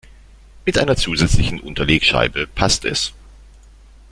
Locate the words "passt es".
2.47-3.13